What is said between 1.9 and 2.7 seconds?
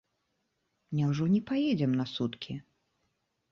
на суткі?